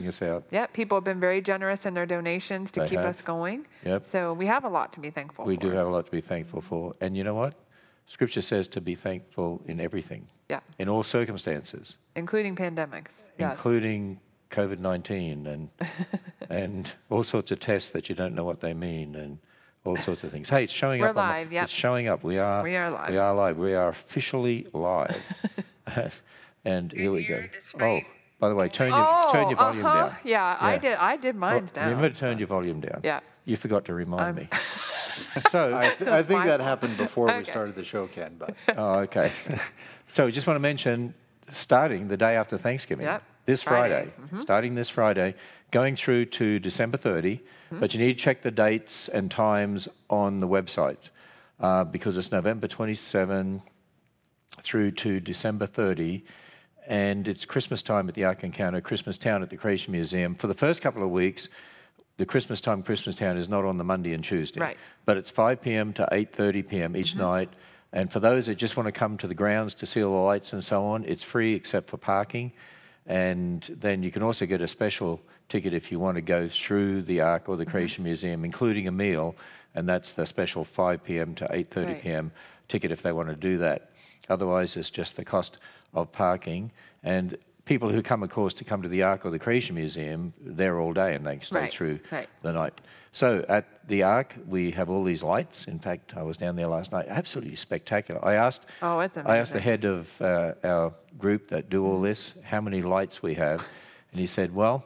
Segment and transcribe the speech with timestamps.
[0.00, 0.44] blessing us out.
[0.50, 3.16] Yep, people have been very generous in their donations to They keep have.
[3.16, 3.66] us going.
[3.84, 4.08] Yep.
[4.10, 5.48] So we have a lot to be thankful for.
[5.48, 5.62] We for.
[5.62, 6.94] do have a lot to be thankful for.
[7.00, 7.54] And you know what?
[8.06, 13.08] Scripture says to be thankful in everything, Yeah, in all circumstances, including pandemics.
[13.38, 13.58] Yes.
[13.58, 14.18] including
[14.50, 15.68] COVID 19 and,
[16.48, 19.38] and all sorts of tests that you don't know what they mean and
[19.84, 20.48] all sorts of things.
[20.48, 21.16] Hey, it's showing We're up.
[21.18, 21.64] on the- live, yep.
[21.64, 22.24] It's showing up.
[22.24, 23.10] We are, We are live.
[23.10, 23.58] We are live.
[23.58, 25.20] We are officially live.
[26.64, 27.44] and here we go.
[27.78, 28.00] Oh,
[28.38, 30.08] by the way, turn your, turn your volume uh-huh.
[30.08, 30.16] down.
[30.24, 30.96] Yeah, I did.
[30.96, 31.88] I did Well, mine down.
[31.88, 33.00] Remember to turn your volume down.
[33.02, 33.20] Yeah.
[33.44, 34.48] You forgot to remind I'm- me.
[35.50, 39.00] So, I, th- I think that happened before we started the show, Ken, but oh,
[39.00, 39.32] okay.
[40.06, 41.12] so, we just want to mention
[41.52, 44.12] starting the day after Thanksgiving, Yep, this Friday.
[44.16, 45.34] Friday, starting this Friday,
[45.72, 47.40] going through to December 30.
[47.70, 51.10] But you need to check the dates and times on the websites
[51.60, 53.62] uh, because it's November 27
[54.62, 56.24] through to December 30.
[56.88, 60.34] And it's Christmas time at the Ark Encounter, Christmas Town at the Creation Museum.
[60.34, 61.50] For the first couple of weeks,
[62.16, 64.58] the Christmas time Christmas Town is not on the Monday and Tuesday.
[64.58, 64.76] Right.
[65.04, 65.92] But it's 5 p.m.
[65.92, 66.96] to 8:30 p.m.
[66.96, 67.20] each mm-hmm.
[67.20, 67.50] night.
[67.92, 70.18] And for those that just want to come to the grounds to see all the
[70.18, 72.52] lights and so on, it's free except for parking.
[73.06, 77.02] And then you can also get a special ticket if you want to go through
[77.02, 77.70] the Ark or the mm-hmm.
[77.70, 79.36] Creation Museum, including a meal.
[79.74, 81.34] And that's the special 5 p.m.
[81.34, 82.02] to 8:30 Right.
[82.02, 82.32] p.m.
[82.66, 83.90] ticket if they want to do that.
[84.30, 85.58] Otherwise, it's just the cost
[85.94, 86.70] of parking.
[87.02, 90.32] And people who come, of course, to come to the Ark or the Creation Museum,
[90.40, 92.28] they're all day and they stay Right, through right.
[92.42, 92.80] the night.
[93.12, 95.64] So at the Ark, we have all these lights.
[95.64, 97.06] In fact, I was down there last night.
[97.08, 98.24] Absolutely spectacular.
[98.24, 102.34] I asked, Oh, I asked the head of uh, our group that do all this
[102.44, 103.66] how many lights we have,
[104.12, 104.84] and he said, "Well,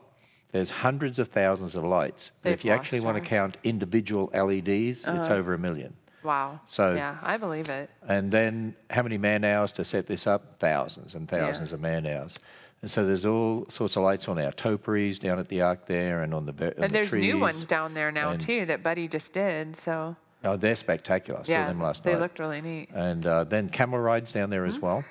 [0.52, 2.30] there's hundreds of thousands of lights.
[2.42, 5.94] But if you actually want to count individual LEDs, it's over a million.
[6.22, 6.60] Wow.
[6.66, 7.90] So- yeah, I believe it.
[8.06, 10.58] And then how many man hours to set this up?
[10.60, 12.38] Thousands and thousands of man hours.
[12.80, 16.22] And so there's all sorts of lights on our topiaries down at the Ark there,
[16.22, 17.22] and on the, on And the there's trees.
[17.32, 19.76] new ones down there now and- too that Buddy just did.
[19.80, 21.38] So Oh, they're spectacular.
[21.40, 22.16] I saw them last they night.
[22.16, 22.88] They looked really neat.
[22.92, 24.86] and uh, then camel rides down there as Mm-hmm.
[24.86, 25.04] well.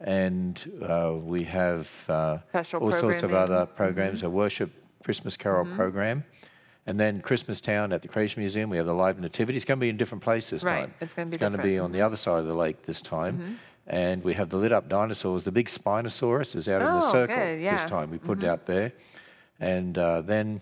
[0.00, 3.20] And uh, we have uh, all sorts of programming.
[3.20, 3.34] Mm-hmm.
[3.34, 4.72] other programs, a worship
[5.04, 6.24] Christmas carol program.
[6.86, 9.56] And then Christmas Town at the Creation Museum, we have the live nativity.
[9.56, 10.94] It's going to be in different places this Right, time.
[11.00, 11.74] it's gonna be going to be.
[11.74, 11.84] Mm-hmm.
[11.84, 13.58] on the other side of the lake this time.
[13.86, 15.44] And we have the lit up dinosaurs.
[15.44, 17.76] The big Spinosaurus is out in the Oh, circle good, this yeah.
[17.78, 17.88] Mm-hmm.
[17.88, 18.10] time.
[18.10, 18.92] We put it out there.
[19.60, 20.60] And uh, then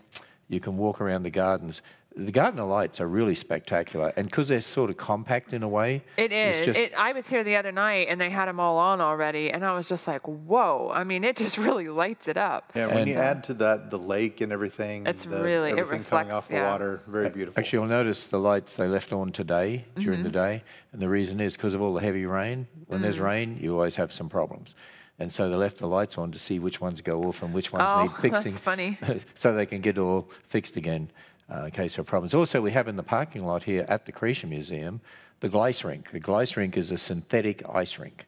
[0.49, 1.81] you can walk around the gardens.
[2.17, 4.13] The garden of lights are really spectacular.
[4.17, 7.45] And because they're sort of compact in a way, it's just- It, I was here
[7.45, 10.23] the other night and they had them all on already, and I was just like,
[10.27, 12.73] "Whoa!" I mean, it just really lights it up.
[12.75, 15.79] yeah, when you And- add to that the lake and everything, It's the, really- it
[15.79, 16.71] everything coming reflects, off the yeah.
[16.73, 17.59] water, very beautiful.
[17.61, 20.39] Actually, you'll notice the lights they left on today during the Mm-hmm.
[20.59, 22.67] day, and the reason is because of all the heavy rain.
[22.89, 23.03] When Mm.
[23.03, 24.75] there's rain, you always have some problems,
[25.21, 27.73] and so they left the lights on to see which ones go off and which
[27.73, 28.99] ones Oh, need fixing, that's funny.
[29.37, 31.11] so they can get all fixed again
[31.53, 32.35] uh, in case of problems.
[32.35, 35.01] Also, we have in the parking lot here at the Creation Museum
[35.41, 36.11] the Glice Rink.
[36.11, 38.27] The Glice Rink is a synthetic ice rink.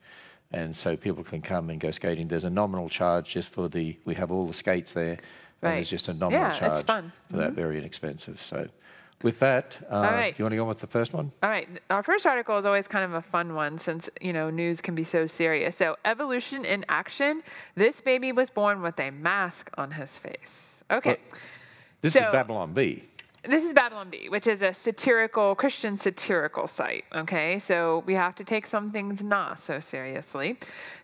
[0.50, 2.28] And so people can come and go skating.
[2.28, 5.12] There's a nominal charge just for the, we have all the skates there.
[5.12, 5.20] And
[5.62, 5.74] Right.
[5.76, 7.04] there's just a nominal Yeah, it's charge fun.
[7.04, 7.34] Mm-hmm.
[7.34, 8.42] for that, very inexpensive.
[8.42, 8.68] So
[9.22, 10.36] with that, uh, right.
[10.36, 11.30] do you want to go on with the first one?
[11.42, 11.68] All right.
[11.88, 14.94] Our first article is always kind of a fun one since, you know, news can
[14.94, 15.76] be so serious.
[15.76, 17.42] So, evolution in action.
[17.76, 20.38] This baby was born with a mask on his face.
[20.90, 21.18] Okay.
[22.02, 23.04] This is Babylon Bee.
[23.44, 27.04] This is Babylon Bee, which is a satirical, Christian satirical site.
[27.12, 30.56] Okay, so we have to take some things not so seriously.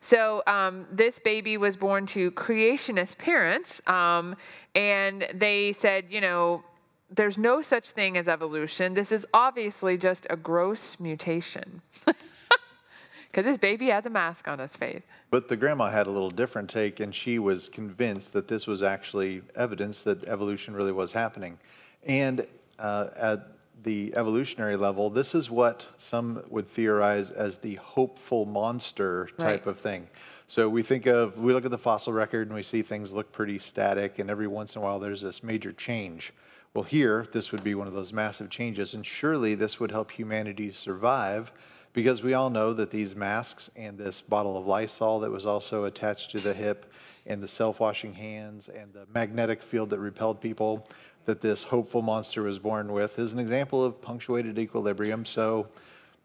[0.03, 4.37] So um, this baby was born to creationist parents, um,
[4.77, 6.63] and they said, you know,
[7.11, 8.95] there's no such thing as evolution.
[8.95, 11.83] This is obviously just a gross mutation.
[13.31, 15.03] Because this baby has a mask on his face.
[15.31, 18.83] But the grandma had a little different take, and she was convinced that this was
[18.83, 21.59] actually evidence that evolution really was happening.
[22.05, 22.47] And
[22.79, 23.49] uh, at
[23.83, 29.67] the evolutionary level, this is what some would theorize as the hopeful monster type Right.
[29.67, 30.09] of thing.
[30.47, 33.31] So we think of, we look at the fossil record and we see things look
[33.33, 36.33] pretty static, and every once in a while there's this major change.
[36.75, 40.11] Well, here, this would be one of those massive changes, and surely this would help
[40.11, 41.53] humanity survive
[41.93, 45.85] because we all know that these masks and this bottle of Lysol that was also
[45.85, 46.93] attached to the hip
[47.27, 50.87] and the self-washing hands and the magnetic field that repelled people
[51.29, 55.27] that this hopeful monster was born with is an example of punctuated equilibrium.
[55.27, 55.69] So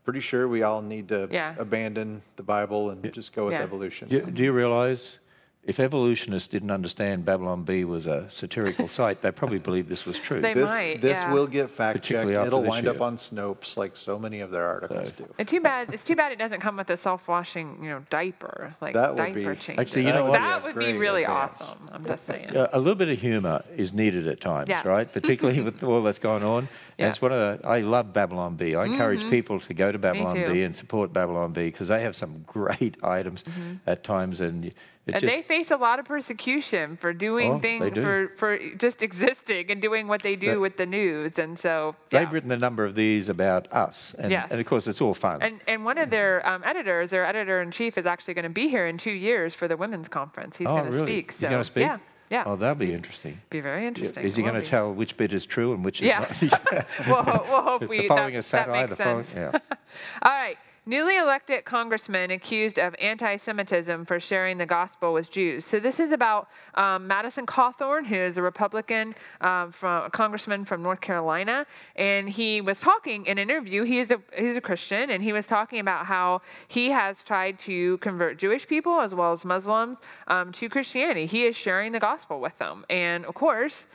[0.06, 1.56] pretty sure we all need to Yeah.
[1.60, 3.64] abandon the Bible and just go with Yeah.
[3.64, 4.08] evolution.
[4.08, 5.18] Do, do you realize
[5.66, 10.20] if evolutionists didn't understand Babylon Bee was a satirical site, they probably believed this was
[10.20, 10.42] true.
[10.42, 11.32] They This, might, this yeah.
[11.34, 12.04] will get fact checked.
[12.04, 15.24] Particularly after It'll this wind up on Snopes like so many of their articles So-
[15.24, 15.34] do.
[15.40, 15.94] And too bad.
[15.94, 19.18] It's too bad it doesn't come with a self-washing, you know, diaper like That would
[19.18, 19.80] diaper be- change.
[19.80, 20.34] Actually, you know what?
[20.34, 21.62] That would be really advance.
[21.62, 21.78] awesome.
[21.94, 22.50] I'm just saying.
[22.54, 24.86] Yeah, a little bit of humour is needed at times, Yeah.
[24.86, 25.12] right?
[25.12, 26.68] Particularly with all that's going on.
[26.98, 27.06] Yeah.
[27.06, 28.76] And it's one of the, I love Babylon Bee.
[28.76, 28.94] I mm-hmm.
[28.94, 30.34] encourage people to go to Babylon.
[30.34, 33.76] B and support Babylon Bee because they have some great items mm-hmm.
[33.88, 37.60] at times, and it And just they face a lot of persecution for doing Oh,
[37.60, 38.02] things do.
[38.02, 41.38] for for just existing and doing what they do That- with the news.
[41.38, 42.20] And so yeah.
[42.20, 44.48] they've written a number of these about us, and, Yes.
[44.50, 45.42] and of course it's all fun.
[45.42, 48.50] And and one of their um, editors, their editor in chief, is actually going to
[48.50, 50.56] be here in two years for the women's conference.
[50.56, 51.06] He's oh, going to really?
[51.06, 51.32] speak.
[51.34, 51.84] He's going to speak.
[51.88, 51.98] yeah,
[52.30, 53.42] yeah, Oh, that'll be interesting.
[53.50, 54.24] be very interesting.
[54.24, 56.34] Is he going to tell which bit is true and which is Yeah.
[57.08, 58.88] we'll, ho- we'll hope we the following that, is that satire.
[58.88, 59.54] makes The following, sense.
[59.54, 59.78] yeah.
[60.24, 60.58] All right.
[60.86, 65.64] Newly elected congressman accused of anti Semitism for sharing the gospel with Jews.
[65.64, 70.66] So, this is about um, Madison Cawthorn, who is a Republican um, from, a congressman
[70.66, 71.66] from North Carolina.
[71.96, 73.84] And he was talking in an interview.
[73.84, 77.60] He is a, he's a Christian, and he was talking about how he has tried
[77.60, 81.28] to convert Jewish people as well as Muslims um, to Christianity.
[81.28, 82.84] He is sharing the gospel with them.
[82.90, 83.88] And of course,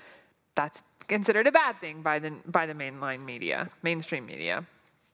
[0.54, 4.64] that's considered a bad thing by the, by the mainline media, mainstream media.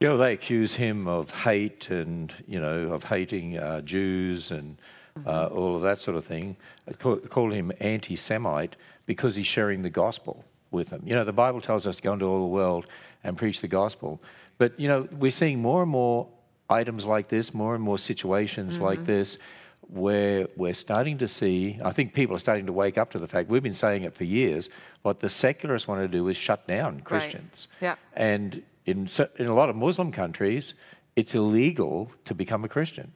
[0.01, 4.77] You know, they accuse him of hate and, you know, of hating uh, Jews and
[5.27, 6.57] uh, all of that sort of thing.
[6.99, 8.77] Call, call him anti Semite
[9.07, 11.03] because he's sharing the gospel with them.
[11.05, 12.87] You know, the Bible tells us to go into all the world
[13.23, 14.21] and preach the gospel.
[14.59, 16.29] But, you know, we're seeing more and more
[16.69, 19.39] items like this, more and more situations like this
[19.89, 23.29] where we're starting to see, I think people are starting to wake up to the
[23.29, 24.71] fact, we've been saying it for years,
[25.03, 27.69] what the secularists want to do is shut down Christians.
[27.81, 27.97] Yeah.
[28.15, 29.09] And in,
[29.39, 30.75] in a lot of Muslim countries,
[31.17, 33.13] it's illegal to become a Christian,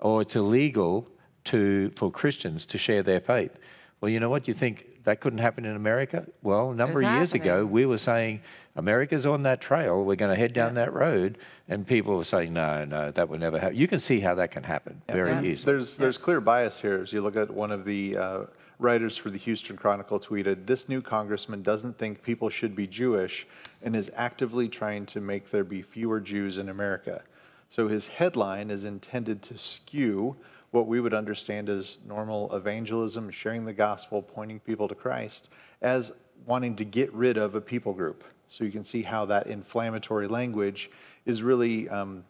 [0.00, 1.08] or it's illegal
[1.46, 3.52] to, for Christians to share their faith.
[4.00, 4.46] Well, you know what?
[4.46, 6.26] You think that couldn't happen in America?
[6.42, 8.42] Well, a number It's of years ago, we were saying
[8.76, 10.04] America's on that trail.
[10.04, 11.38] We're going to head down that road,
[11.68, 13.76] and people were saying, no, no, that would never happen.
[13.76, 15.42] You can see how that can happen very Yeah.
[15.42, 15.72] easily.
[15.72, 17.00] There's there's clear bias here.
[17.02, 18.40] As you look at one of the uh,
[18.78, 23.46] writers for the Houston Chronicle tweeted, "This new congressman doesn't think people should be Jewish,
[23.82, 27.22] and is actively trying to make there be fewer Jews in America."
[27.68, 30.36] So his headline is intended to skew
[30.70, 35.48] what we would understand as normal evangelism, sharing the gospel, pointing people to Christ,
[35.82, 36.12] as
[36.46, 38.24] wanting to get rid of a people group.
[38.48, 40.90] So you can see how that inflammatory language
[41.26, 42.24] is really um,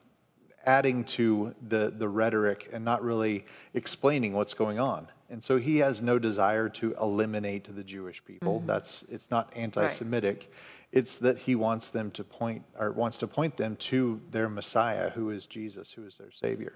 [0.69, 5.09] adding to the, the rhetoric and not really explaining what's going on.
[5.31, 8.63] And so he has no desire to eliminate the Jewish people.
[8.67, 10.53] That's it's not anti-Semitic.
[10.93, 15.11] It's that he wants them to point or wants to point them to their Messiah,
[15.11, 16.75] who is Jesus, who is their Savior.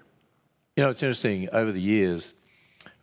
[0.75, 1.49] You know, it's interesting.
[1.51, 2.33] Over the years,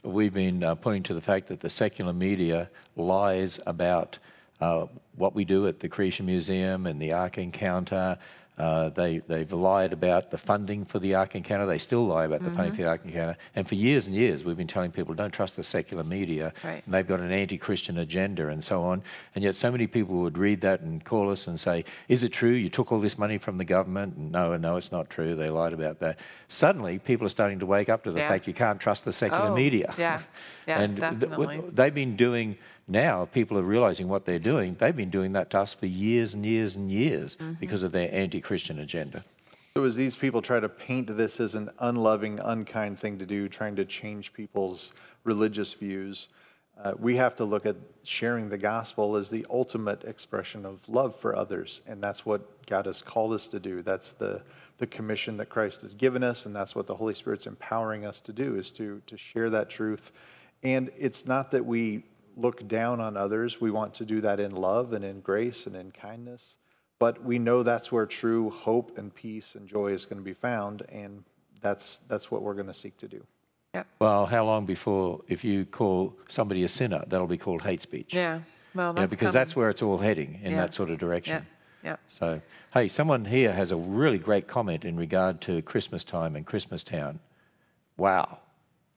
[0.02, 4.18] we've been uh, pointing to the fact that the secular media lies about
[4.60, 8.18] uh, what we do at the Creation Museum and the Ark Encounter.
[8.60, 11.64] Uh, they, they've lied about the funding for the Ark Encounter.
[11.64, 13.38] They still lie about the funding for the Ark Encounter.
[13.56, 16.52] And for years and years, we've been telling people don't trust the secular media.
[16.62, 16.82] Right.
[16.84, 19.02] And they've got an anti Christian agenda and so on.
[19.34, 22.34] And yet, so many people would read that and call us and say, Is it
[22.34, 22.50] true?
[22.52, 24.16] You took all this money from the government?
[24.16, 25.34] And no, no, it's not true.
[25.34, 26.18] They lied about that.
[26.48, 28.28] Suddenly, people are starting to wake up to the Yeah.
[28.28, 29.94] fact you can't trust the secular Oh, media.
[29.96, 30.20] yeah.
[30.68, 31.58] Yeah, and th- definitely.
[31.58, 32.56] what they've been doing
[32.90, 34.76] now, people are realizing what they're doing.
[34.78, 37.52] They've been doing that to us for years and years and years Mm-hmm.
[37.60, 39.24] because of their anti Christian agenda.
[39.76, 43.48] So as these people try to paint this as an unloving, unkind thing to do,
[43.48, 44.92] trying to change people's
[45.22, 46.28] religious views,
[46.82, 51.14] uh, we have to look at sharing the gospel as the ultimate expression of love
[51.14, 53.82] for others, and that's what God has called us to do.
[53.82, 54.42] That's the
[54.78, 58.20] the commission that Christ has given us, and that's what the Holy Spirit's empowering us
[58.22, 60.10] to do is to to share that truth.
[60.62, 62.02] And it's not that we
[62.40, 63.60] look down on others.
[63.60, 66.56] We want to do that in love and in grace and in kindness.
[66.98, 70.34] But we know that's where true hope and peace and joy is going to be
[70.34, 71.24] found, and
[71.60, 73.24] that's that's what we're going to seek to do.
[73.74, 73.86] Yep.
[74.00, 78.12] Well, how long before, if you call somebody a sinner, that'll be called hate speech?
[78.12, 78.40] Yeah.
[78.74, 80.62] Well, You know, that's because that's where it's all heading in Yeah.
[80.62, 81.46] that sort of direction.
[81.82, 81.90] Yeah.
[81.90, 81.96] Yeah.
[82.10, 82.40] So,
[82.74, 86.82] hey, someone here has a really great comment in regard to Christmas time and Christmas
[86.82, 87.20] Town.
[87.96, 88.38] Wow.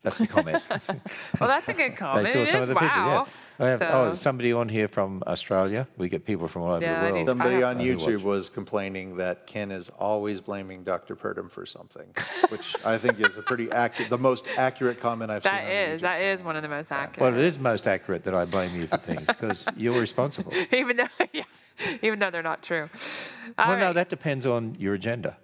[0.03, 0.61] That's the comment.
[1.39, 2.27] Well, that's a good comment.
[2.33, 2.97] They saw It some is of the pictures.
[2.97, 3.27] wow.
[3.59, 3.65] Oh, yeah.
[3.65, 5.87] I have, Oh, somebody on here from Australia.
[5.97, 7.25] We get people from all over Yeah, I the world.
[7.27, 7.29] too.
[7.31, 8.23] Somebody on I do YouTube watch.
[8.23, 11.15] was complaining that Ken is always blaming Dr.
[11.15, 12.07] Purdom for something,
[12.49, 15.69] which I think is a pretty accurate, the most accurate comment I've That seen.
[15.69, 17.21] on is YouTube that one of the most accurate.
[17.31, 20.51] Well, it is most accurate that I blame you for things because you're responsible.
[20.73, 21.43] even though yeah,
[22.01, 22.89] even though they're not true.
[23.57, 23.95] All well, no, right.
[23.95, 25.37] that depends on your agenda.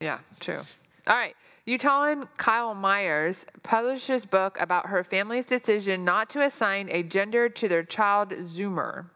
[0.00, 0.60] Yeah, true.
[1.06, 1.36] All right.
[1.66, 7.48] Utahan Kyl Myers published this book about her family's decision not to assign a gender
[7.48, 9.06] to their child Zoomer.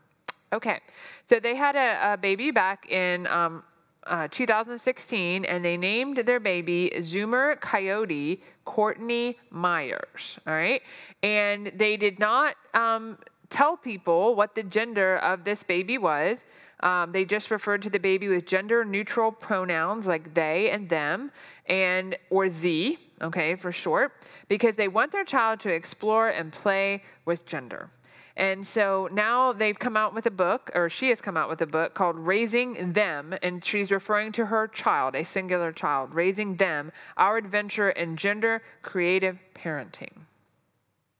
[0.52, 0.80] Okay,
[1.28, 3.64] so they had a, a baby back in um,
[4.06, 10.38] uh, 2016, and they named their baby Zoomer Coyote Courtney Myers.
[10.46, 10.82] All right,
[11.24, 13.18] and they did not um,
[13.50, 16.38] tell people what the gender of this baby was.
[16.80, 21.32] Um, they just referred to the baby with gender neutral pronouns like they and them
[21.66, 24.12] and or z okay for short
[24.48, 27.90] because they want their child to explore and play with gender.
[28.36, 31.62] And so now they've come out with a book, or she has come out with
[31.62, 36.56] a book called Raising Them, and she's referring to her child, a singular child, Raising
[36.56, 40.12] Them, Our Adventure in Gender Creative Parenting.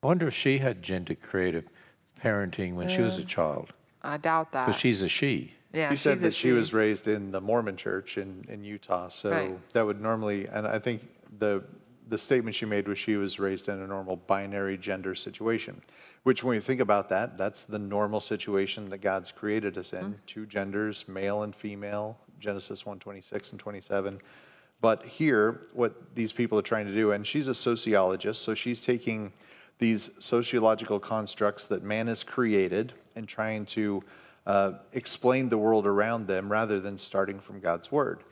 [0.03, 1.65] I wonder if she had gender creative
[2.23, 3.73] parenting when she was a child,
[4.07, 4.67] I doubt that.
[4.67, 5.53] because she's a she.
[5.73, 9.31] yeah, She said that she was raised in the Mormon church in, in Utah, so
[9.31, 9.73] Right.
[9.75, 11.03] that would normally, and I think
[11.39, 11.63] the,
[12.09, 15.83] the statement she made was she was raised in a normal binary gender situation,
[16.23, 20.05] which when you think about that, that's the normal situation that God's created us in,
[20.05, 20.13] Mm-hmm.
[20.27, 24.21] two genders, male and female, Genesis 1:26 and 27.
[24.83, 28.81] But here, what these people are trying to do, and she's a sociologist, so she's
[28.81, 29.33] taking
[29.79, 34.03] these sociological constructs that man has created and trying to
[34.47, 38.23] uh, explain the world around them rather than starting from God's word.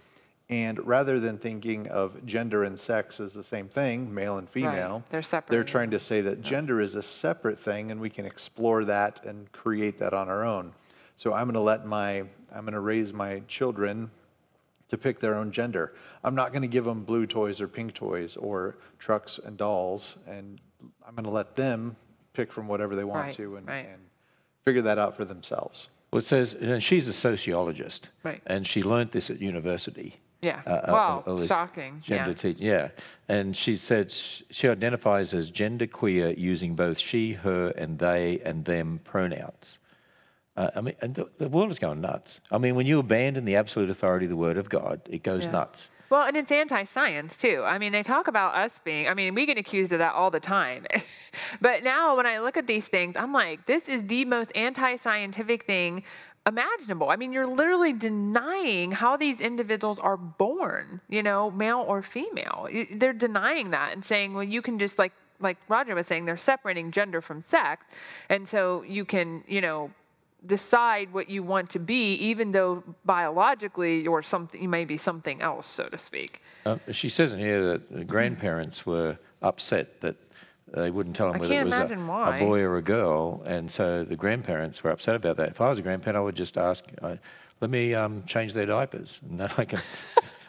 [0.50, 5.02] And rather than thinking of gender and sex as the same thing, male and female,
[5.08, 5.50] They're separate.
[5.50, 9.24] they're trying to say that gender is a separate thing and we can explore that
[9.24, 10.74] and create that on our own.
[11.16, 12.18] So I'm going to let my,
[12.54, 14.10] I'm going to raise my children
[14.88, 15.94] to pick their own gender.
[16.22, 20.16] I'm not going to give them blue toys or pink toys or trucks and dolls,
[20.28, 20.60] and
[21.08, 21.96] I'm going to let them
[22.34, 23.86] pick from whatever they want Right, to and, right.
[23.90, 24.02] and
[24.64, 25.88] figure that out for themselves.
[26.10, 28.40] Well, it says, and she's a sociologist, Right.
[28.46, 30.16] and she learnt this at university.
[30.42, 30.60] Yeah.
[30.66, 31.24] uh, uh, wow.
[31.26, 32.02] all this shocking.
[32.04, 32.36] Gender yeah.
[32.36, 32.88] teach- yeah.
[33.28, 38.64] And she said she identifies as gender queer using both she, her, and they and
[38.66, 39.78] them pronouns.
[40.56, 42.40] Uh, I mean, and the, the world is going nuts.
[42.50, 45.44] I mean, when you abandon the absolute authority of the Word of God, it goes
[45.44, 45.52] Yeah.
[45.52, 45.88] nuts.
[46.10, 47.62] Well, and it's anti-science too.
[47.64, 49.08] I mean, they talk about us being.
[49.08, 50.86] I mean, we get accused of that all the time.
[51.60, 55.64] but now, when I look at these things, I'm like, this is the most anti-scientific
[55.64, 56.04] thing
[56.46, 57.08] imaginable.
[57.08, 61.00] I mean, you're literally denying how these individuals are born.
[61.08, 62.68] You know, male or female.
[62.92, 66.36] They're denying that and saying, well, you can just like like Roger was saying, they're
[66.36, 67.84] separating gender from sex,
[68.30, 69.90] and so you can, you know,
[70.46, 75.40] decide what you want to be, even though biologically you're something, you may be something
[75.42, 76.42] else, so to speak.
[76.66, 80.16] Uh, she says in here that the grandparents were upset that
[80.72, 83.70] they wouldn't tell them I whether it was a, a boy or a girl, and
[83.70, 85.50] so the grandparents were upset about that.
[85.50, 87.16] If I was a grandparent, I would just ask, uh,
[87.60, 89.80] "Let me um, change their diapers," and then I can,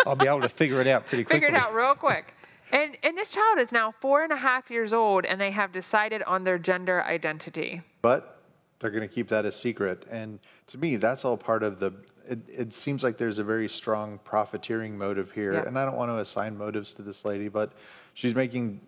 [0.05, 1.41] I'll be able to figure it out pretty quickly.
[1.41, 2.33] Figure it out real quick.
[2.71, 5.71] And and this child is now four and a half years old, and they have
[5.71, 7.83] decided on their gender identity.
[8.01, 8.34] But
[8.79, 10.05] they're going to keep that a secret.
[10.09, 11.93] And to me, that's all part of the.
[12.27, 15.53] It, it seems like there's a very strong profiteering motive here.
[15.53, 15.63] Yeah.
[15.67, 17.71] And I don't want to assign motives to this lady, but
[18.15, 18.81] she's making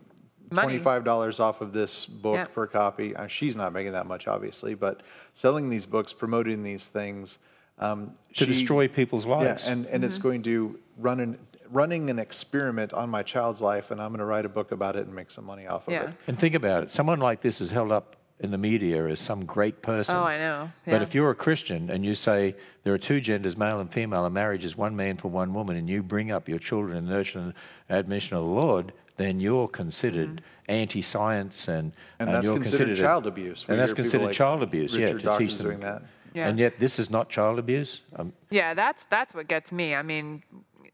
[0.50, 0.80] Money.
[0.80, 2.46] $25 off of this book Yeah.
[2.46, 3.16] per copy.
[3.16, 5.04] Uh, she's not making that much, obviously, but
[5.34, 7.38] selling these books, promoting these things.
[7.80, 9.44] Um, to she- destroy people's lives.
[9.44, 9.68] Yeah, lives.
[9.68, 10.04] and, and Mm-hmm.
[10.06, 11.38] it's going to run an,
[11.70, 14.96] running an experiment on my child's life, and I'm going to write a book about
[14.96, 16.10] it and make some money off of Yeah.
[16.10, 16.16] it.
[16.28, 16.90] And think about it.
[16.90, 20.16] Someone like this is held up in the media as some great person.
[20.16, 20.70] Oh, I know.
[20.86, 24.26] But if you're a Christian and you say there are two genders, male and female,
[24.26, 27.06] and marriage is one man for one woman, and you bring up your children in
[27.06, 27.54] the nurture and
[27.90, 30.44] admonition of the Lord, then you're considered
[30.92, 33.68] anti-science and, And and that's you're considered a- child abuse.
[33.68, 34.96] We And that's considered like child abuse.
[34.96, 35.68] yeah, to Dawkins teach them.
[35.68, 36.04] doing that.
[36.34, 36.48] Yeah.
[36.50, 38.02] And yet this is not child abuse.
[38.16, 39.96] Um, Yeah, that's that's what gets me.
[39.96, 40.44] I mean,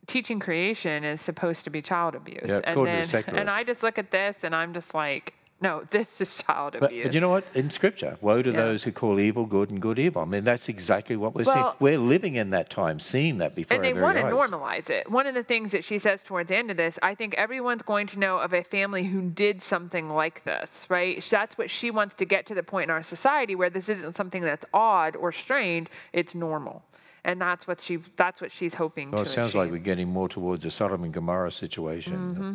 [0.07, 3.41] teaching creation is supposed to be child abuse, Yeah, and according to then secularists.
[3.41, 5.33] and I just look at this and I'm just like,
[5.63, 7.05] no, this is child but, abuse.
[7.05, 7.45] but you know what?
[7.55, 8.57] In Scripture, woe to Yeah.
[8.57, 10.21] those who call evil good and good evil.
[10.21, 11.65] I mean, that's exactly what we're seeing.
[11.79, 15.09] We're living in that time, seeing that before and they want to normalize it.
[15.09, 17.81] One of the things that she says towards the end of this, I think everyone's
[17.81, 21.23] going to know of a family who did something like this, right?
[21.31, 24.15] That's what she wants to get to the point in our society where this isn't
[24.17, 26.83] something that's odd or strange; it's normal,
[27.23, 30.09] and that's what she that's what she's hoping Well, to it sounds like we're getting
[30.09, 32.13] more towards a Sodom and Gomorrah situation.
[32.13, 32.53] Mm-hmm.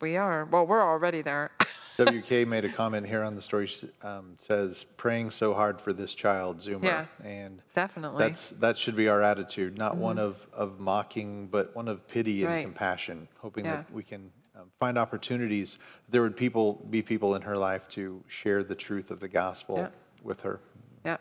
[0.00, 0.46] we are.
[0.46, 1.50] Well, we're already there.
[1.98, 3.66] WK made a comment here on the story.
[3.66, 7.06] She um, says, "Praying so hard for this child, Zoomer," Yeah.
[7.24, 8.18] and Definitely.
[8.24, 12.42] that's that should be our attitude, not one of of mocking, but one of pity
[12.42, 12.54] and Mm-hmm.
[12.56, 12.62] Right.
[12.64, 13.76] compassion, hoping Yeah.
[13.76, 15.78] that we can um, find opportunities.
[16.08, 19.76] There would people be people in her life to share the truth of the gospel
[19.78, 19.88] Yeah.
[20.22, 20.60] with her.
[21.04, 21.16] Yeah.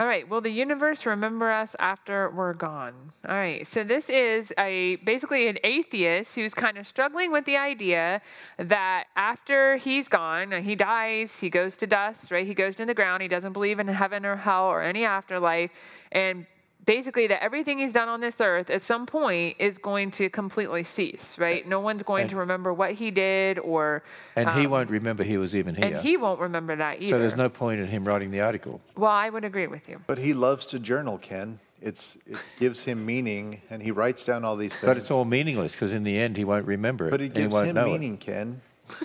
[0.00, 0.28] All right.
[0.28, 2.94] Will the universe remember us after we're gone?
[3.28, 3.64] All right.
[3.64, 8.20] So this is a basically an atheist who's kind of struggling with the idea
[8.58, 12.44] that after he's gone, he dies, he goes to dust, right?
[12.44, 13.22] He goes to the ground.
[13.22, 15.70] He doesn't believe in heaven or hell or any afterlife,
[16.10, 16.44] and
[16.86, 20.84] basically that everything he's done on this earth at some point is going to completely
[20.84, 21.66] cease, right?
[21.66, 24.02] No one's going And- to remember what he did or
[24.36, 25.84] And he um, won't remember he was even here.
[25.86, 27.08] and he won't remember that either.
[27.08, 28.80] so there's no point in him writing the article.
[28.96, 30.00] Well, I would agree with you.
[30.06, 31.58] But he loves to journal, Ken.
[31.80, 34.86] It's, it gives him meaning, and he writes down all these things.
[34.86, 37.10] But it's all meaningless because in the end he won't remember it.
[37.10, 37.86] But it he gives him know it.
[37.92, 38.62] meaning, Ken.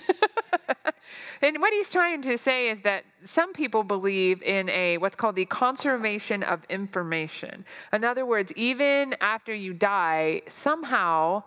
[1.42, 5.36] And what he's trying to say is that some people believe in a what's called
[5.36, 7.64] the conservation of information.
[7.92, 11.42] In other words, even after you die, somehow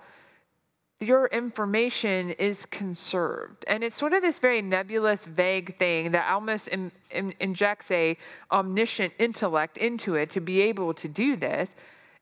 [1.00, 3.66] your information is conserved.
[3.68, 8.18] And it's sort of this very nebulous, vague thing that almost in, in- injects a
[8.52, 11.70] omniscient intellect into it to be able to do this.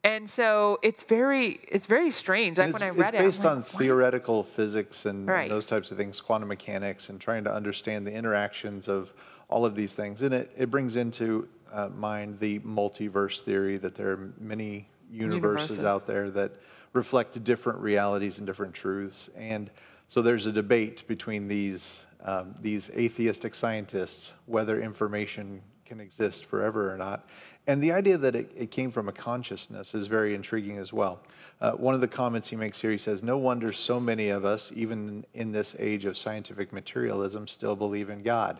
[0.04, 2.58] And so it's very, it's very strange.
[2.58, 5.92] Like when I it's, read it's it, based on theoretical physics and, and those types
[5.92, 9.14] of things, quantum mechanics, and trying to understand the interactions of
[9.48, 10.24] all of these things.
[10.24, 15.70] And it, it brings into uh, mind the multiverse theory that there are many universes,
[15.70, 15.84] Universes.
[15.84, 16.52] out there that
[16.94, 19.30] reflect different realities and different truths.
[19.36, 19.70] And
[20.08, 26.94] so there's a debate between these um, these atheistic scientists whether information can exist forever
[26.94, 27.28] or not.
[27.68, 31.20] And the idea that it, it came from a consciousness is very intriguing as well.
[31.60, 34.46] Uh, one of the comments he makes here, he says, No wonder so many of
[34.46, 38.60] us, even in this age of scientific materialism, still believe in God.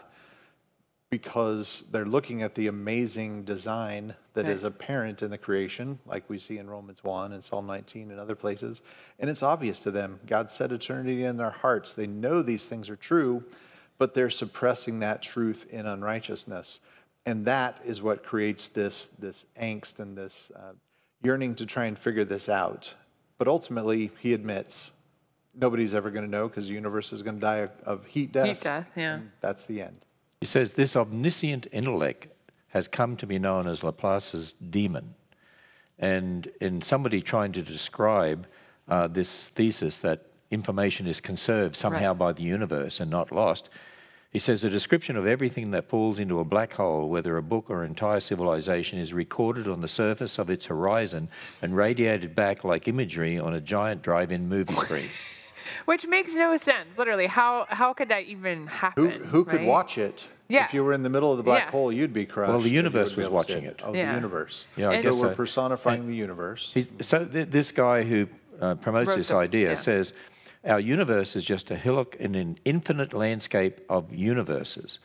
[1.10, 4.70] Because they're looking at the amazing design that is Right.
[4.72, 8.36] apparent in the creation, like we see in Romans 1 and Psalm 19 and other
[8.36, 8.82] places.
[9.20, 10.22] And it's obvious to them.
[10.26, 11.96] God set eternity in their hearts.
[11.96, 13.44] They know these things are true,
[13.98, 16.80] but they're suppressing that truth in unrighteousness.
[17.26, 20.74] And that is what creates this, this angst and this uh,
[21.24, 22.94] yearning to try and figure this out.
[23.38, 24.92] But ultimately, he admits
[25.54, 28.32] nobody's ever going to know because the universe is going to die of, of heat
[28.32, 28.48] death.
[28.48, 29.16] Heat death, yeah.
[29.16, 29.98] and that's the end.
[30.40, 32.28] He says this omniscient intellect
[32.70, 35.14] has come to be known as Laplace's demon.
[36.00, 38.48] And in somebody trying to describe
[38.88, 43.70] uh, this thesis that information is conserved somehow by the universe and not lost,
[44.32, 47.70] he says a description of everything that falls into a black hole, whether a book
[47.70, 51.28] or entire civilization, is recorded on the surface of its horizon
[51.62, 55.10] and radiated back like imagery on a giant drive in movie screen.
[55.84, 56.88] Which makes no sense.
[56.98, 59.12] Literally, how how could that even happen?
[59.26, 59.68] who could right?
[59.68, 60.26] watch it?
[60.48, 60.66] Yeah.
[60.66, 61.72] If you were in the middle of the black Yeah.
[61.72, 62.50] hole, you'd be crushed.
[62.52, 63.82] Well, the universe was able to see watching it.
[63.84, 64.10] Oh, Yeah.
[64.12, 64.66] the universe.
[64.78, 65.36] Yeah, I And- guess so we're so.
[65.36, 66.74] personifying the universe.
[67.02, 68.28] So th- this guy who
[68.62, 69.76] uh, promotes Wrote this the- idea yeah.
[69.76, 70.14] says
[70.64, 75.00] our universe is just a hillock in an infinite landscape of universes.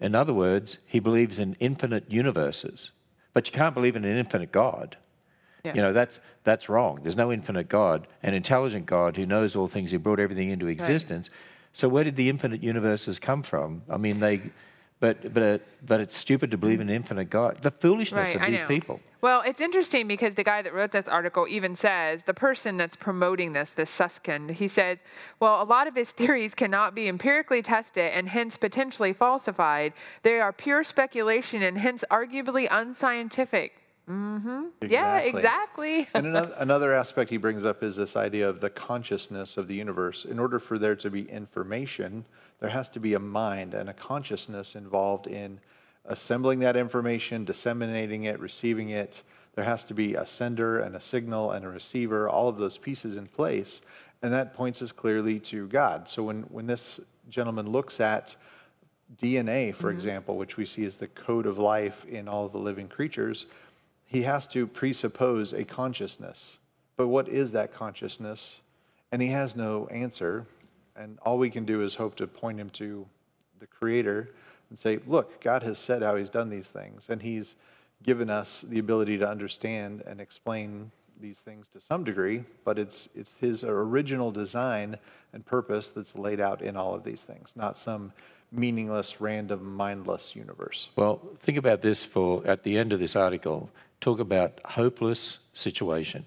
[0.00, 2.92] In other words, he believes in infinite universes,
[3.32, 4.96] but you can't believe in an infinite God.
[5.64, 5.74] Yeah.
[5.74, 7.00] You know that's that's wrong.
[7.02, 10.68] There's no infinite God, an intelligent God who knows all things, who brought everything into
[10.68, 11.30] existence.
[11.72, 13.82] So where did the infinite universes come from?
[13.88, 14.40] I mean, they,
[15.00, 17.58] but but but it's stupid to believe in an infinite God.
[17.62, 18.66] The foolishness Right, of I these know.
[18.66, 19.00] people.
[19.20, 22.96] Well, it's interesting because the guy that wrote this article even says the person that's
[22.96, 24.98] promoting this, this Susskind, he said,
[25.40, 29.92] well, a lot of his theories cannot be empirically tested and hence potentially falsified.
[30.22, 33.72] They are pure speculation and hence arguably unscientific.
[34.08, 34.62] Mm-hmm.
[34.88, 35.40] Yeah, Exactly.
[35.40, 36.08] exactly.
[36.14, 39.74] and another, another aspect he brings up is this idea of the consciousness of the
[39.74, 40.24] universe.
[40.24, 42.24] In order for there to be information,
[42.60, 45.60] there has to be a mind and a consciousness involved in
[46.06, 49.22] assembling that information, disseminating it, receiving it.
[49.54, 52.78] There has to be a sender and a signal and a receiver, all of those
[52.78, 53.82] pieces in place.
[54.22, 56.08] And that points us clearly to God.
[56.08, 58.34] So when, when this gentleman looks at
[59.16, 59.96] DNA, for mm-hmm.
[59.96, 63.46] example, which we see as the code of life in all of the living creatures,
[64.06, 66.58] he has to presuppose a consciousness.
[66.96, 68.60] But what is that consciousness?
[69.12, 70.46] And he has no answer.
[70.98, 73.06] And all we can do is hope to point him to
[73.60, 74.34] the Creator
[74.68, 77.08] and say, look, God has said how he's done these things.
[77.08, 77.54] And he's
[78.02, 83.08] given us the ability to understand and explain these things to some degree, but it's,
[83.14, 84.96] it's his original design
[85.32, 88.12] and purpose that's laid out in all of these things, not some
[88.52, 90.90] meaningless, random, mindless universe.
[90.96, 93.68] Well, think about this for at the end of this article,
[94.00, 96.24] talk about hopeless situation.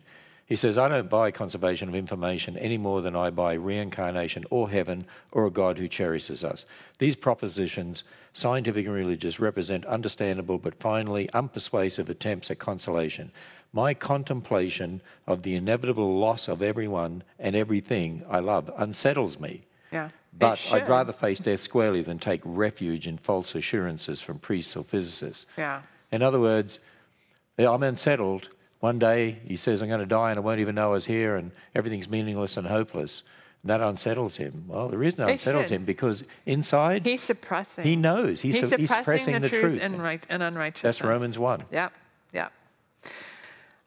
[0.51, 4.69] He says, I don't buy conservation of information any more than I buy reincarnation or
[4.69, 6.65] heaven or a God who cherishes us.
[6.99, 13.31] These propositions, scientific and religious, represent understandable but finally unpersuasive attempts at consolation.
[13.71, 19.61] My contemplation of the inevitable loss of everyone and everything I love unsettles me.
[19.89, 20.09] yeah.
[20.37, 24.83] But I'd rather face death squarely than take refuge in false assurances from priests or
[24.83, 25.45] physicists.
[25.57, 25.83] Yeah.
[26.11, 26.79] In other words,
[27.57, 28.49] I'm unsettled.
[28.81, 31.05] One day he says, I'm going to die and I won't even know I was
[31.05, 33.23] here and everything's meaningless and hopeless.
[33.63, 34.65] And that unsettles him.
[34.67, 35.71] Well, the reason that It unsettles should.
[35.75, 37.83] him because inside He's suppressing.
[37.83, 38.41] he knows.
[38.41, 39.81] He's, He's su- he's suppressing suppressing the, the, truth, truth.
[39.81, 40.97] and right and unrighteousness.
[40.97, 41.65] That's Romans 1.
[41.71, 41.93] Yep.
[42.33, 42.51] Yep.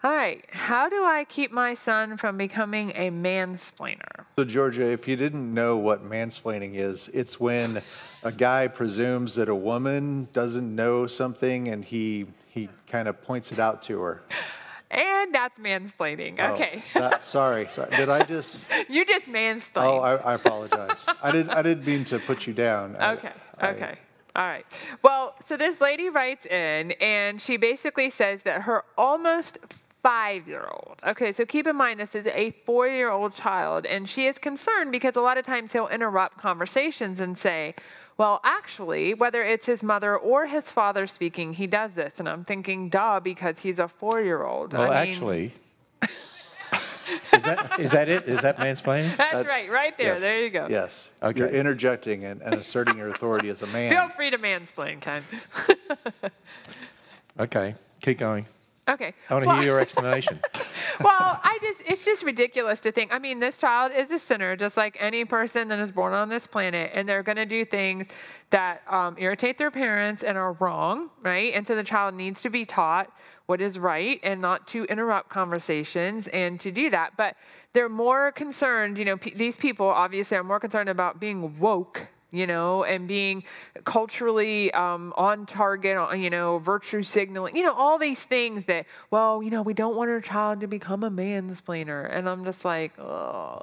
[0.05, 0.45] All right.
[0.51, 4.27] How do I keep my son from becoming a mansplainer?
[4.37, 7.83] So, Georgia, if you didn't know what mansplaining is, it's when
[8.23, 13.51] a guy presumes that a woman doesn't know something and he he kind of points
[13.51, 14.23] it out to her.
[14.95, 16.37] And that's mansplaining.
[16.39, 16.83] Oh, Okay.
[16.95, 17.91] that- sorry, sorry.
[17.97, 18.67] Did I just?
[18.89, 19.85] you just mansplain.
[19.85, 21.07] Oh, I, I apologize.
[21.23, 21.51] I didn't.
[21.51, 22.97] I didn't mean to put you down.
[22.99, 23.33] I- Okay.
[23.59, 23.99] I- Okay.
[24.37, 24.67] All right.
[25.03, 29.59] Well, so this lady writes in and she basically says that her almost
[30.03, 33.87] five year old, okay, so keep in mind this is a four year old child,
[33.87, 37.75] and she is concerned because a lot of times he'll interrupt conversations and say,
[38.17, 42.21] well, actually, whether it's his mother or his father speaking, he does this.
[42.21, 44.73] And I'm thinking, duh, because he's a four year old.
[44.73, 45.53] Well, actually,
[47.33, 48.29] is, that, is that it?
[48.29, 49.17] Is that mansplaining?
[49.17, 50.13] That's, That's- right, right there.
[50.13, 50.69] yes, There you go.
[50.71, 51.11] Yes.
[51.23, 51.41] Okay.
[51.41, 53.91] You're interjecting and, and asserting your authority as a man.
[53.91, 55.25] Feel free to mansplain, Ken.
[57.39, 58.47] Okay, keep going.
[58.89, 59.15] Okay.
[59.31, 60.41] I want to Well- hear your explanation.
[61.01, 63.13] well, I just it's just ridiculous to think.
[63.13, 66.29] I mean, this child is a sinner, just like any person that is born on
[66.29, 68.07] this planet, and they're going to do things
[68.51, 71.53] that um, irritate their parents and are wrong, right?
[71.55, 73.11] And so the child needs to be taught
[73.47, 77.13] what is right and not to interrupt conversations and to do that.
[77.17, 77.37] But
[77.75, 82.07] they're more concerned, you know, p- these people obviously are more concerned about being woke
[82.35, 83.45] you know, and being
[83.85, 89.43] culturally um, on target, you know, virtue signaling, you know, all these things that, well,
[89.43, 92.11] you know, we don't want our child to become a mansplainer.
[92.15, 93.63] And I'm just like, oh,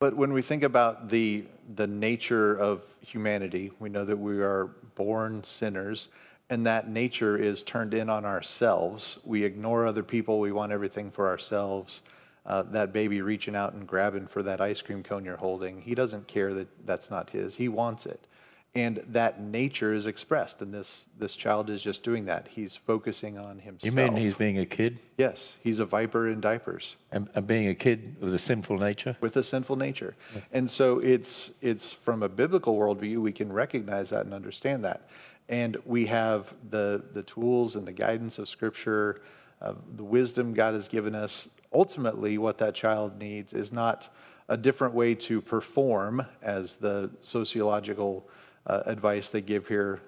[0.00, 1.44] But when we think about the
[1.74, 6.08] the nature of humanity, we know that we are born sinners,
[6.50, 9.18] and that nature is turned in on ourselves.
[9.24, 10.40] We ignore other people.
[10.40, 12.02] We want everything for ourselves.
[12.48, 15.94] Uh, that baby reaching out and grabbing for that ice cream cone you're holding, he
[15.94, 17.54] doesn't care that that's not his.
[17.54, 18.26] He wants it,
[18.74, 20.62] and that nature is expressed.
[20.62, 22.48] And this this child is just doing that.
[22.48, 23.84] He's focusing on himself.
[23.84, 27.68] You mean he's being a kid Yes, he's a viper in diapers and, and being
[27.68, 29.16] a kid with a sinful nature?
[29.20, 30.14] with a sinful nature.
[30.50, 35.08] And so it's it's from a biblical worldview we can recognize that and understand that.
[35.50, 39.20] And we have the the tools and the guidance of Scripture,
[39.60, 41.50] uh, the wisdom God has given us.
[41.72, 44.08] Ultimately, what that child needs is not
[44.48, 48.28] a different way to perform, as the sociological
[48.66, 50.00] uh, advice they give here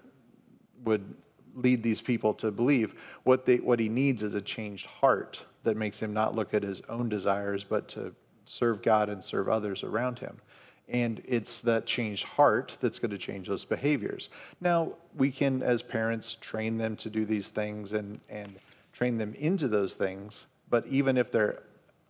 [0.84, 1.14] would
[1.54, 2.94] lead these people to believe.
[3.24, 6.62] What they what he needs is a changed heart that makes him not look at
[6.62, 8.14] his own desires, but to
[8.46, 10.40] serve God and serve others around him.
[10.88, 14.28] And it's that changed heart that's going to change those behaviors.
[14.60, 18.58] Now, we can, as parents, train them to do these things and, and
[18.92, 20.46] train them into those things.
[20.70, 21.62] But even if they're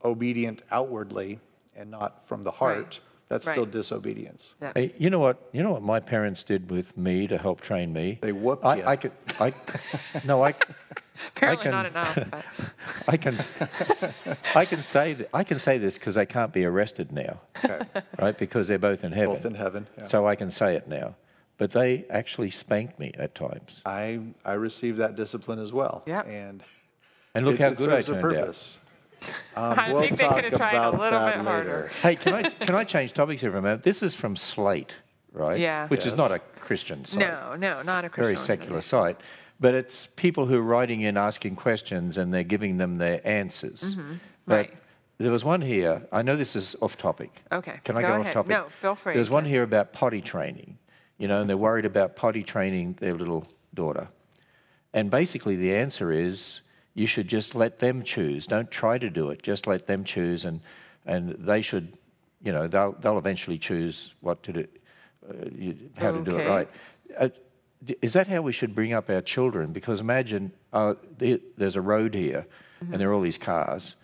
[0.05, 1.41] obedient outwardly
[1.77, 4.55] and not from the heart, that's still disobedience.
[4.61, 4.73] yeah.
[4.75, 5.49] Hey, you know what?
[5.53, 8.19] You know what my parents did with me to help train me.
[8.21, 8.85] They whooped I, you.
[8.85, 9.13] I could.
[9.39, 9.53] I
[10.25, 10.43] no.
[10.45, 10.55] I.
[11.37, 12.19] Apparently can- not enough.
[12.31, 12.45] But.
[13.07, 13.39] I can.
[14.55, 15.29] I can say that.
[15.33, 17.81] I can say this because they can't be arrested now, Okay.
[18.19, 18.37] right?
[18.37, 19.35] Because they're both in heaven.
[19.37, 19.87] Both in heaven.
[19.97, 20.09] yeah.
[20.09, 21.15] So I can say it now.
[21.57, 23.81] But they actually spanked me at times.
[23.87, 26.03] I I received that discipline as well.
[26.07, 26.27] Yep.
[26.27, 26.63] And
[27.35, 28.77] And look it, how it good I serves a turned out.
[29.55, 31.43] Um, I we'll think they could have tried a little bit later.
[31.43, 31.91] harder.
[32.01, 33.83] Hey, can I can I change topics here for a minute?
[33.83, 34.95] This is from Slate,
[35.33, 35.61] right?
[35.61, 35.89] Yeah.
[35.89, 37.19] Which is not a Christian site.
[37.21, 38.37] No, no, not a Christian.
[38.37, 38.47] Site.
[38.49, 39.21] Very secular site.
[39.61, 43.95] But it's people who are writing in asking questions and they're giving them their answers.
[43.95, 44.15] But Mm-hmm.
[44.53, 44.75] Right.
[45.19, 46.01] there was one here.
[46.11, 47.43] I know this is off topic.
[47.53, 48.27] Okay, Can I go go, ahead.
[48.29, 48.51] off topic?
[48.51, 49.13] No, feel free.
[49.13, 50.79] There's one here about potty training,
[51.19, 54.09] you know, and they're worried about potty training their little daughter.
[54.95, 56.63] And basically, the answer is
[56.95, 58.47] you should just let them choose.
[58.47, 59.43] Don't try to do it.
[59.43, 60.61] Just let them choose, and
[61.07, 61.93] and they should,
[62.43, 64.67] you know, they'll they'll eventually choose what to do,
[65.29, 66.69] uh, you, how to do it right.
[67.19, 67.29] Uh,
[68.03, 69.73] is that how we should bring up our children?
[69.73, 72.47] Because imagine uh, the, there's a road here,
[72.81, 73.97] and there are all these cars,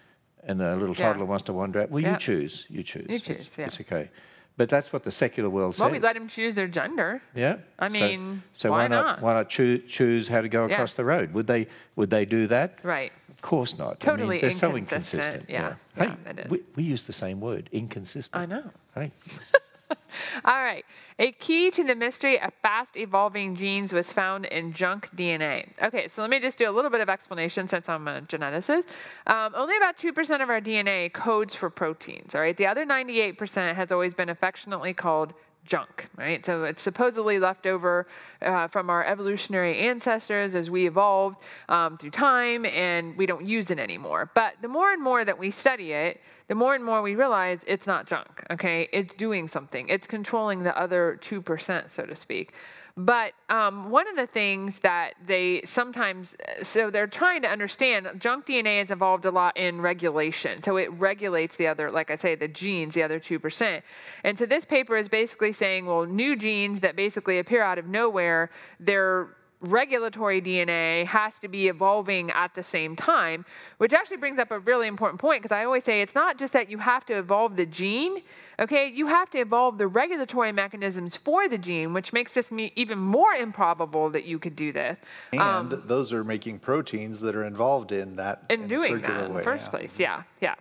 [0.44, 1.02] and the little Mm-hmm.
[1.02, 1.08] Yeah.
[1.12, 1.90] toddler wants to wander out.
[1.90, 2.12] Well, Yeah.
[2.12, 2.64] you choose.
[2.70, 3.06] You choose.
[3.08, 3.66] You It's- choose, yeah.
[3.66, 4.10] It's okay.
[4.58, 5.92] But that's what the secular world Well, says.
[5.92, 7.20] we let them choose their gender.
[7.34, 7.56] Yeah.
[7.78, 9.04] I mean, so why why not?
[9.04, 9.22] not?
[9.22, 10.74] Why not choose choose how to go Yeah.
[10.74, 11.34] across the road?
[11.34, 11.66] Would they
[11.96, 12.80] Would they do that?
[12.82, 13.12] Right.
[13.30, 14.00] Of course not.
[14.00, 15.22] Totally I mean, they're so inconsistent.
[15.22, 15.50] inconsistent.
[15.50, 16.50] Yeah, Hey, yeah, is.
[16.50, 18.42] We, we use the same word, inconsistent.
[18.42, 18.70] I know.
[18.94, 19.12] Hey.
[20.44, 20.84] All right.
[21.18, 25.68] A key to the mystery of fast evolving genes was found in junk DNA.
[25.82, 28.84] Okay, so let me just do a little bit of explanation since I'm a geneticist.
[29.26, 32.56] Um, only about 2% of our DNA codes for proteins, all right?
[32.56, 35.32] The other 98% has always been affectionately called
[35.66, 36.44] junk, right?
[36.44, 38.06] So it's supposedly left over
[38.42, 43.70] uh, from our evolutionary ancestors as we evolved um, through time, and we don't use
[43.70, 44.30] it anymore.
[44.34, 47.58] But the more and more that we study it, the more and more we realize
[47.66, 48.88] it's not junk, okay?
[48.92, 52.52] It's doing something, it's controlling the other 2%, so to speak.
[52.98, 58.46] But um, one of the things that they sometimes, so they're trying to understand, junk
[58.46, 60.62] DNA is involved a lot in regulation.
[60.62, 63.82] So it regulates the other, like I say, the genes, the other 2%.
[64.24, 67.86] And so this paper is basically saying, well, new genes that basically appear out of
[67.86, 68.48] nowhere,
[68.80, 69.28] they're
[69.66, 73.44] regulatory DNA has to be evolving at the same time,
[73.78, 76.52] which actually brings up a really important point because I always say it's not just
[76.52, 78.22] that you have to evolve the gene,
[78.58, 78.88] okay?
[78.88, 83.34] You have to evolve the regulatory mechanisms for the gene, which makes this even more
[83.34, 84.96] improbable that you could do this.
[85.32, 89.24] And um, those are making proteins that are involved in that in, in doing that
[89.24, 89.70] in the first yeah.
[89.70, 89.92] place.
[89.98, 90.54] Yeah, yeah.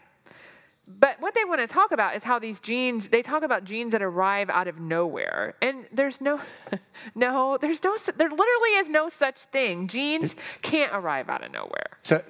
[0.88, 3.92] But what they want to talk about is how these genes, they talk about genes
[3.94, 5.56] that arrive out of nowhere.
[5.62, 6.40] And there's no,
[7.16, 9.88] no, there's no, there literally is no such thing.
[9.88, 11.98] Genes can't arrive out of nowhere.
[12.04, 12.22] So,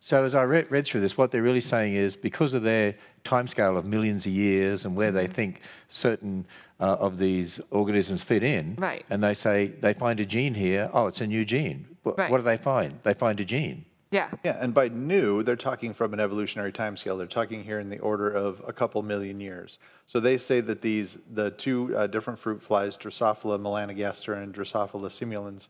[0.00, 2.94] so as I read, read through this, what they're really saying is because of their
[3.24, 5.18] timescale of millions of years and where mm-hmm.
[5.18, 6.46] they think certain
[6.80, 9.04] uh, of these organisms fit in, right.
[9.10, 11.86] and they say they find a gene here, oh, it's a new gene.
[12.02, 12.30] What, right.
[12.30, 12.98] what do they find?
[13.04, 13.84] They find a gene.
[14.12, 14.28] Yeah.
[14.44, 17.16] Yeah, and by new, they're talking from an evolutionary timescale.
[17.16, 19.78] They're talking here in the order of a couple million years.
[20.06, 25.08] So they say that these, the two uh, different fruit flies, Drosophila melanogaster and Drosophila
[25.08, 25.68] simulans,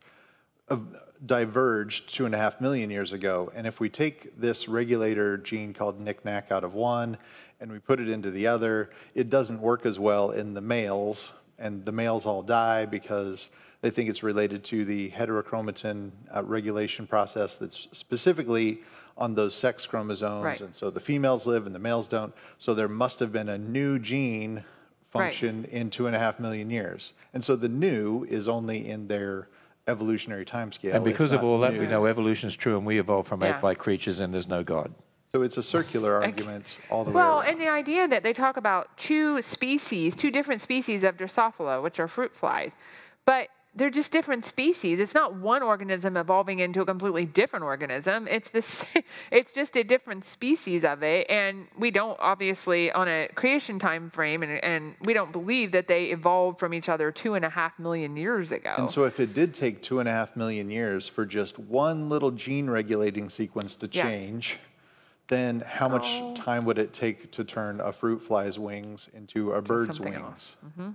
[0.68, 0.78] uh,
[1.24, 3.52] diverged two and a half million years ago.
[3.54, 7.16] And if we take this regulator gene called nicknack out of one
[7.60, 11.30] and we put it into the other, it doesn't work as well in the males,
[11.60, 13.50] and the males all die because
[13.82, 18.80] they think it's related to the heterochromatin uh, regulation process that's specifically
[19.18, 20.44] on those sex chromosomes.
[20.44, 20.60] Right.
[20.60, 22.32] And so the females live and the males don't.
[22.58, 24.64] So there must have been a new gene
[25.10, 25.72] function right.
[25.72, 27.12] in two and a half million years.
[27.34, 29.48] And so the new is only in their
[29.88, 30.94] evolutionary timescale.
[30.94, 31.80] And because of all that, new.
[31.80, 33.56] we know evolution is true and we evolved from yeah.
[33.56, 34.94] ape-like creatures and there's no God.
[35.32, 38.32] So it's a circular argument all the well, way Well, and the idea that they
[38.32, 42.70] talk about two species, two different species of Drosophila, which are fruit flies,
[43.24, 45.00] but they're just different species.
[45.00, 48.28] It's not one organism evolving into a completely different organism.
[48.28, 48.84] It's this
[49.30, 51.28] it's just a different species of it.
[51.30, 55.88] And we don't obviously on a creation time frame and, and we don't believe that
[55.88, 58.74] they evolved from each other two and a half million years ago.
[58.76, 62.10] And so if it did take two and a half million years for just one
[62.10, 64.58] little gene regulating sequence to change, yeah.
[65.28, 66.34] then how much oh.
[66.34, 70.56] time would it take to turn a fruit fly's wings into a bird's wings?
[70.66, 70.90] Mm-hmm.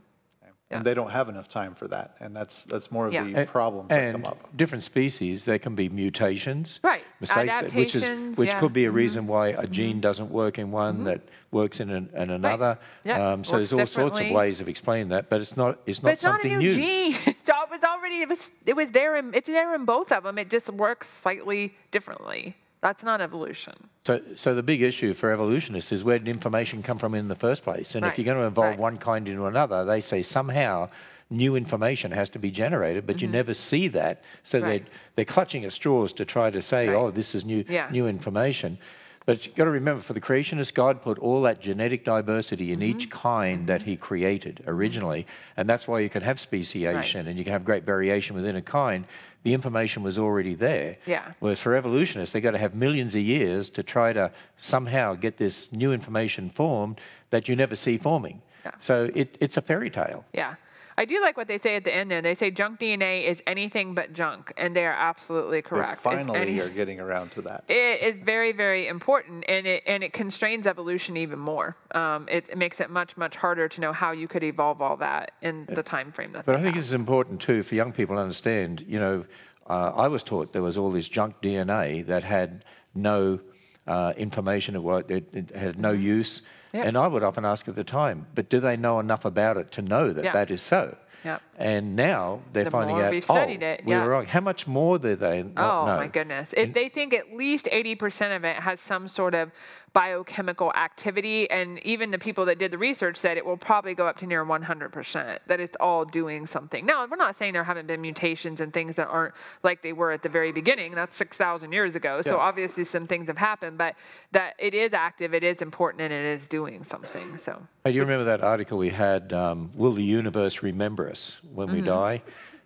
[0.69, 3.23] And they don't have enough time for that, and that's that's more of Yeah.
[3.23, 4.49] the And- problems that And come up.
[4.57, 6.81] different species, there can be mutations.
[6.83, 7.03] Right.
[7.21, 8.59] Mistakes, which is, Adaptations, which yeah.
[8.59, 8.93] could be a Mhm.
[8.95, 12.77] reason why a gene doesn't work in one that works in, an, in another.
[13.05, 14.35] Yeah, Um, so works there's all sorts of differently.
[14.35, 16.75] ways of explaining that, but it's not, it's But not it's not a something new
[16.75, 16.75] new.
[16.75, 17.13] gene.
[17.45, 20.23] so it was already it was it was there in it's there in both of
[20.23, 20.37] them.
[20.37, 22.57] It just works slightly differently.
[22.81, 23.73] That's not evolution.
[24.05, 27.35] So, so the big issue for evolutionists is where did information come from in the
[27.35, 27.95] first place?
[27.95, 28.79] And Right, if you're going to evolve right.
[28.79, 30.89] one kind into another, they say somehow
[31.29, 34.23] new information has to be generated, but you never see that.
[34.43, 34.67] So Mm-hmm.
[34.67, 34.85] Right.
[34.85, 37.89] they're, they're clutching at straws to try to say, oh, this is new, Yeah.
[37.91, 38.77] new information.
[39.25, 42.79] But you've got to remember, for the creationists, God put all that genetic diversity in
[42.79, 42.89] Mm-hmm.
[42.97, 45.27] each kind that He created originally.
[45.57, 48.61] And that's why you can have speciation and you can have great variation within a
[48.61, 49.03] kind.
[49.47, 50.97] The information was already there.
[51.05, 51.31] Yeah.
[51.39, 55.37] Whereas for evolutionists, they've got to have millions of years to try to somehow get
[55.37, 58.41] this new information formed that you never see forming.
[58.65, 58.71] Yeah.
[58.81, 60.25] So it, it's a fairy tale.
[60.33, 60.55] Yeah.
[60.99, 62.23] I do like what they say at the end there.
[62.23, 65.93] They say junk DNA is anything but junk, and they are absolutely correct.
[65.93, 67.65] It's finally any- are getting around to that.
[67.67, 71.77] It is very, very important, and it and it constrains evolution even more.
[71.91, 74.97] Um, it, it makes it much, much harder to know how you could evolve all
[74.97, 76.45] that in the time frame that.
[76.45, 76.83] But they I think have.
[76.83, 78.83] it's important too for young people to understand.
[78.87, 79.25] You know,
[79.69, 83.39] uh, I was taught there was all this junk DNA that had no
[83.85, 86.41] uh, information of what it, it had no use.
[86.73, 86.87] Mm-hmm.
[86.87, 89.71] And I would often ask at the time, but do they know enough about it
[89.73, 90.33] to know that Yeah.
[90.33, 90.97] that is so?
[91.23, 91.39] Yeah.
[91.57, 94.03] And now they're The finding out, oh, it, we yeah.
[94.03, 94.25] were wrong.
[94.27, 95.97] How much more do they not Oh know?
[95.97, 96.53] my goodness!
[96.55, 99.51] It, they think at least 80% of it has some sort of
[99.93, 104.05] biochemical activity, and even the people that did the research said it will probably go
[104.07, 105.39] up to near 100%.
[105.47, 106.85] That it's all doing something.
[106.85, 110.11] Now, we're not saying there haven't been mutations and things that aren't like they were
[110.11, 110.93] at the very beginning.
[110.93, 112.21] That's 6,000 years ago.
[112.21, 112.43] So Yeah.
[112.43, 113.95] obviously some things have happened, but
[114.33, 117.37] that it is active, it is important, and it is doing something.
[117.39, 121.67] So do you remember that article we had, um, Will the Universe Remember Us When
[121.67, 121.75] Mm-hmm.
[121.75, 122.21] We Die?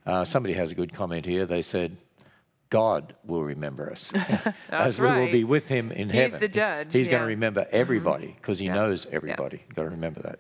[0.06, 1.46] Uh, somebody has a good comment here.
[1.46, 1.96] They said,
[2.72, 4.12] God will remember us.
[4.70, 6.40] As we will be with him in He's heaven.
[6.40, 7.18] the judge, He's going yeah.
[7.20, 7.24] Mm-hmm.
[7.26, 8.76] to remember everybody because he Yeah.
[8.76, 9.62] knows everybody.
[9.76, 10.40] Got to remember that.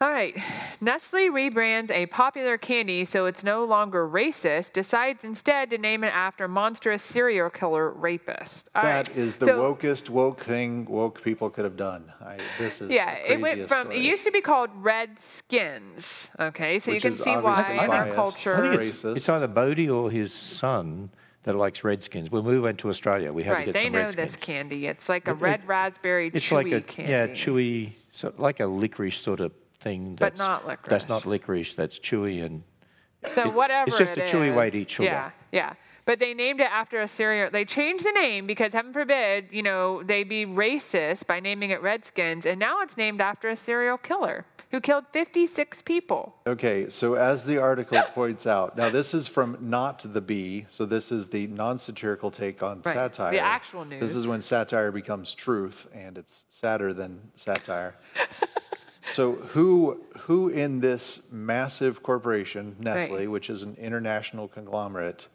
[0.00, 0.36] All right.
[0.80, 6.08] Nestle rebrands a popular candy so it's no longer racist, decides instead to name it
[6.12, 8.68] after monstrous serial killer rapist.
[8.74, 12.12] All That right, is the so- wokest woke thing woke people could have done.
[12.20, 16.28] I, this is Yeah, it went craziest from, it used to be called Red Skins.
[16.40, 18.76] Okay, so Which you can is see why in our culture.
[18.76, 21.10] think it's, it's either Bodie or his son
[21.44, 22.30] that likes Redskins.
[22.30, 24.16] When we went to Australia, we had Right, to get some Redskins.
[24.16, 24.86] Right, they know this candy.
[24.86, 27.12] It's like a It- red it- raspberry It's chewy like a candy.
[27.12, 30.16] yeah chewy, so like a licorice sort of thing.
[30.16, 31.70] But That's, not That's not licorice.
[31.70, 31.74] licorice.
[31.76, 32.62] That's chewy and
[33.32, 35.04] So It- whatever it's just a chewy way to eat sugar.
[35.08, 35.72] Yeah, yeah.
[36.06, 37.48] But they named it after a serial.
[37.50, 41.80] They changed the name because heaven forbid, you know, they'd be racist by naming it
[41.80, 44.44] Redskins, and now it's named after a serial killer
[44.74, 46.34] who killed 56 people.
[46.48, 50.84] Okay, so as the article points out, now this is from Not the Bee, so
[50.84, 53.38] this is the non-satirical take on Right, the satire.
[53.38, 57.94] actual This is when satire becomes truth, and it's sadder than satire.
[59.14, 63.30] so who who in this massive corporation, Nestle, Right.
[63.30, 65.28] which is an international conglomerate,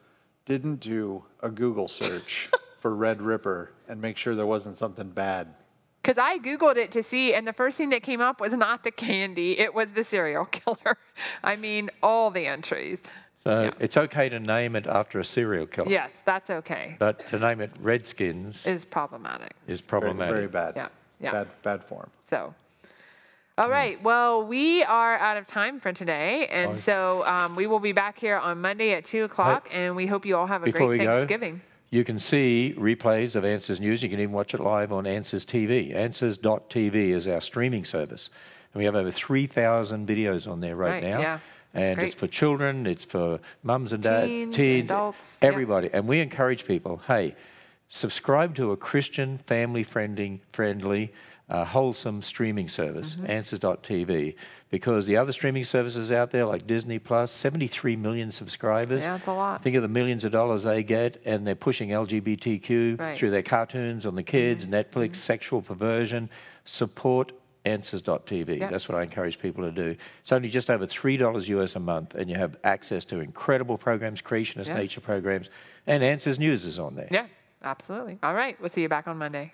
[0.44, 2.50] didn't do a Google search
[2.82, 5.56] for Red Ripper and make sure there wasn't something bad?
[6.02, 8.84] Because I Googled it to see, and the first thing that came up was not
[8.84, 10.98] the candy, it was the serial killer.
[11.44, 13.00] I mean, all the entries.
[13.44, 13.72] so Yeah.
[13.80, 15.90] it's okay to name it after a serial killer.
[15.90, 16.96] Yes, that's okay.
[17.00, 19.54] But to name it Redskins Is problematic.
[19.68, 20.34] is problematic.
[20.36, 20.74] very bad.
[20.76, 20.88] Yeah,
[21.20, 21.32] yeah.
[21.32, 22.10] Bad, bad form.
[22.30, 22.54] So,
[23.58, 24.02] all right.
[24.02, 26.80] Well, we are out of time for today, and Right.
[26.80, 30.26] so um, we will be back here on Monday at two o'clock, and we hope
[30.26, 31.62] you all have a Before great we go, Thanksgiving.
[31.92, 34.04] You can see replays of Answers News.
[34.04, 35.94] You can even watch it live on Answers TV.
[35.96, 38.30] Answers.tv is our streaming service.
[38.74, 41.20] And we have over 3,000 videos on there right, Right, now.
[41.20, 41.40] yeah.
[41.74, 45.48] And it's for children, it's for mums and dads, Teens, teens, adults, yeah.
[45.48, 45.90] everybody.
[45.94, 47.36] And we encourage people hey,
[47.88, 51.14] subscribe to a Christian, family friendly, friendly
[51.50, 53.32] uh, wholesome streaming service, Mm-hmm.
[53.32, 54.36] Answers.tv,
[54.70, 59.02] because the other streaming services out there, like Disney Plus, 73 million subscribers.
[59.02, 59.64] Yeah, that's a lot.
[59.64, 63.18] Think of the millions of dollars they get, and they're pushing LGBTQ Right.
[63.18, 66.30] through their cartoons on the kids, Netflix, sexual perversion.
[66.66, 67.32] Support
[67.66, 68.60] answers.tv.
[68.60, 68.70] Yeah.
[68.70, 69.96] That's what I encourage people to do.
[70.22, 74.22] It's only just over $3 US a month, and you have access to incredible programs,
[74.22, 74.78] creationist Yeah.
[74.78, 75.50] nature programs,
[75.88, 77.08] and Answers News is on there.
[77.12, 77.26] Yeah,
[77.64, 78.20] absolutely.
[78.22, 78.60] All right.
[78.60, 79.54] We'll see you back on Monday.